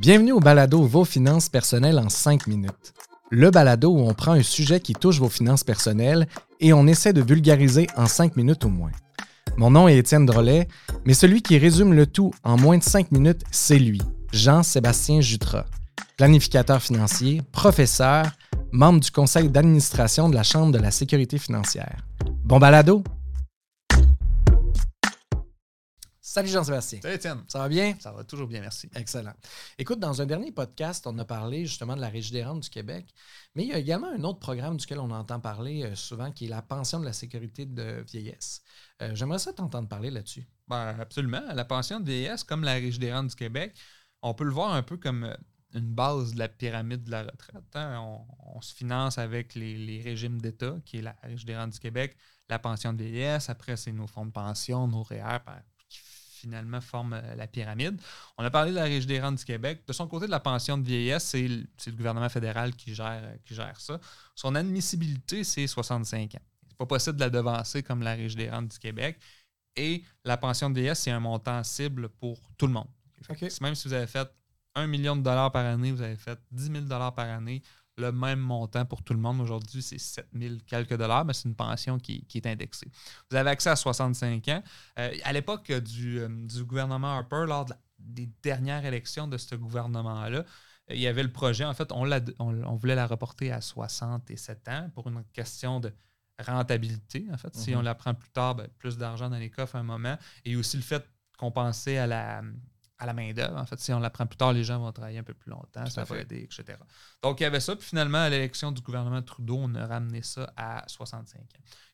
[0.00, 2.94] Bienvenue au balado Vos finances personnelles en 5 minutes.
[3.28, 6.26] Le balado où on prend un sujet qui touche vos finances personnelles
[6.58, 8.92] et on essaie de vulgariser en 5 minutes au moins.
[9.58, 10.68] Mon nom est Étienne Drolet,
[11.04, 14.00] mais celui qui résume le tout en moins de 5 minutes, c'est lui,
[14.32, 15.66] Jean-Sébastien Jutras,
[16.16, 18.24] planificateur financier, professeur,
[18.72, 22.06] membre du conseil d'administration de la Chambre de la sécurité financière.
[22.42, 23.04] Bon balado!
[26.32, 27.00] Salut Jean-Sébastien.
[27.02, 27.42] Salut Étienne.
[27.48, 27.96] Ça va bien?
[27.98, 28.88] Ça va toujours bien, merci.
[28.94, 29.32] Excellent.
[29.78, 32.70] Écoute, dans un dernier podcast, on a parlé justement de la Régie des rentes du
[32.70, 33.12] Québec,
[33.56, 36.44] mais il y a également un autre programme duquel on entend parler euh, souvent qui
[36.44, 38.62] est la pension de la sécurité de vieillesse.
[39.02, 40.46] Euh, J'aimerais ça t'entendre parler là-dessus.
[40.68, 41.42] Ben, absolument.
[41.52, 43.76] La pension de vieillesse, comme la Régie des rentes du Québec,
[44.22, 45.34] on peut le voir un peu comme euh,
[45.74, 47.74] une base de la pyramide de la retraite.
[47.74, 47.98] hein.
[47.98, 51.72] On, on se finance avec les, les régimes d'État, qui est la Régie des rentes
[51.72, 52.16] du Québec,
[52.48, 55.38] la pension de vieillesse, après c'est nos fonds de pension, nos REER,
[55.76, 55.79] qui
[56.40, 58.00] finalement forment euh, la pyramide.
[58.38, 59.82] On a parlé de la Régie des rentes du Québec.
[59.86, 63.36] De son côté, de la pension de vieillesse, c'est le, gouvernement fédéral qui gère, euh,
[63.44, 64.00] qui gère ça.
[64.34, 66.38] Son admissibilité, c'est 65 ans.
[66.68, 69.18] C'est pas possible de la devancer comme la Régie des rentes du Québec.
[69.76, 72.88] Et la pension de vieillesse, c'est un montant cible pour tout le monde.
[73.22, 73.50] Fait que OK.
[73.50, 74.28] si Même si vous avez fait
[74.74, 77.62] 1 million de dollars par année, vous avez fait 10 000 dollars par année,
[78.00, 79.40] le même montant pour tout le monde.
[79.40, 82.88] Aujourd'hui, c'est 7 000 quelques dollars, mais c'est une pension qui, qui est indexée.
[83.30, 84.62] Vous avez accès à 65 ans.
[84.98, 89.28] Euh, à l'époque euh, du, euh, du gouvernement Harper, lors de la- des dernières élections
[89.28, 90.44] de ce gouvernement-là,
[90.88, 93.60] il y avait le projet, en fait, on, l'a- on, on voulait la reporter à
[93.60, 95.92] 67 ans pour une question de
[96.44, 97.26] rentabilité.
[97.32, 97.78] En fait, si Mhm.
[97.78, 100.16] on la prend plus tard, ben, plus d'argent dans les coffres à un moment.
[100.44, 101.04] Et aussi le fait
[101.38, 102.42] qu'on pensait à la,
[103.00, 103.56] à la main-d'œuvre.
[103.56, 105.50] En fait, si on la prend plus tard, les gens vont travailler un peu plus
[105.50, 106.22] longtemps, Tout ça va fait.
[106.22, 106.78] aider, etc.
[107.22, 107.74] Donc, il y avait ça.
[107.74, 111.44] Puis finalement, à l'élection du gouvernement Trudeau, on a ramené ça à 65 ans.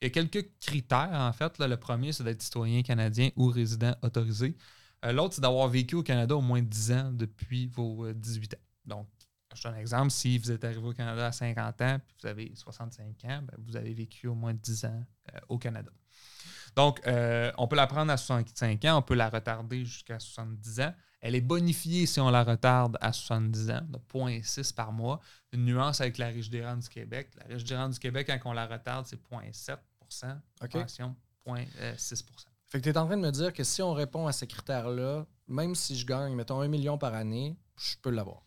[0.00, 1.58] Il y a quelques critères, en fait.
[1.58, 1.68] là.
[1.68, 4.56] le premier, c'est d'être citoyen canadien ou résident autorisé.
[5.04, 8.54] Euh, L'autre, c'est d'avoir vécu au Canada au moins 10 ans depuis vos euh, 18
[8.54, 8.58] ans.
[8.86, 9.08] Donc,
[9.54, 10.10] je donne un exemple.
[10.10, 13.54] Si vous êtes arrivé au Canada à 50 ans puis vous avez 65 ans, ben,
[13.58, 15.90] vous avez vécu au moins 10 ans euh, au Canada.
[16.76, 20.80] Donc, euh, on peut la prendre à 65 ans, on peut la retarder jusqu'à 70
[20.80, 20.94] ans.
[21.20, 25.20] Elle est bonifiée si on la retarde à 70 ans, de 0,6 par mois.
[25.52, 27.30] Une nuance avec la des rentes du Québec.
[27.48, 29.78] La des rentes du Québec, quand on la retarde, c'est 0,7%
[30.62, 30.70] OK.
[30.70, 32.24] Pension, 0,6
[32.66, 34.46] Fait que tu es en train de me dire que si on répond à ces
[34.46, 38.42] critères-là, même si je gagne, mettons, un million par année, je peux l'avoir.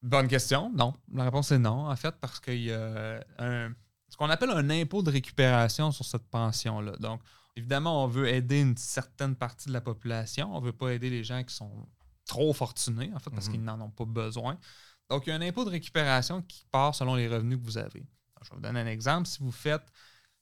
[0.00, 0.72] Bonne question.
[0.74, 0.94] Non.
[1.12, 3.72] La réponse est non, en fait, parce qu'il y a un,
[4.12, 6.92] ce qu'on appelle un impôt de récupération sur cette pension-là.
[7.00, 7.22] Donc,
[7.56, 10.54] évidemment, on veut aider une certaine partie de la population.
[10.54, 11.88] On ne veut pas aider les gens qui sont
[12.26, 13.52] trop fortunés, en fait, parce Mhm.
[13.52, 14.58] qu'ils n'en ont pas besoin.
[15.08, 17.78] Donc, il y a un impôt de récupération qui part selon les revenus que vous
[17.78, 18.00] avez.
[18.36, 19.26] Alors, je vais vous donner un exemple.
[19.26, 19.90] Si vous faites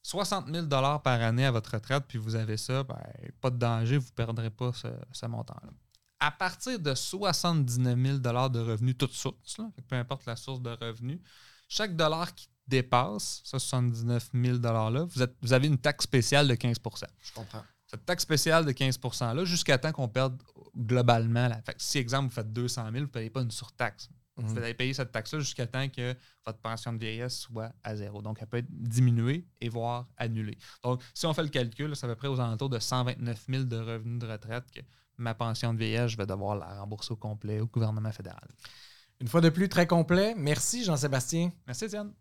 [0.02, 2.98] 60 000 par année à votre retraite, puis vous avez ça, ben,
[3.40, 5.70] pas de danger, vous ne perdrez pas ce, ce montant-là.
[6.18, 10.70] À partir de 79 000 de revenus, toutes sources, là, peu importe la source de
[10.70, 11.20] revenus,
[11.68, 16.48] chaque dollar qui dépasse ce 79 000 $-là, vous, êtes- vous avez une taxe spéciale
[16.48, 17.62] de 15% Je comprends.
[17.86, 20.40] Cette taxe spéciale de 15 $-là, jusqu'à temps qu'on perde
[20.76, 21.60] globalement la.
[21.62, 24.08] Fait que si, exemple, vous faites 200 000, vous ne payez pas une surtaxe.
[24.36, 24.58] Vous Mhm.
[24.62, 26.14] allez payer cette taxe-là jusqu'à temps que
[26.46, 28.22] votre pension de vieillesse soit à zéro.
[28.22, 30.56] Donc, elle peut être diminuée et voire annulée.
[30.82, 33.64] Donc, si on fait le calcul, c'est à peu près aux alentours de 129 000
[33.64, 34.80] de revenus de retraite que
[35.18, 38.48] ma pension de vieillesse, je vais devoir la rembourser au complet au gouvernement fédéral.
[39.20, 40.34] Une fois de plus, très complet.
[40.38, 41.50] Merci, Jean-Sébastien.
[41.66, 42.12] Merci, Étienne.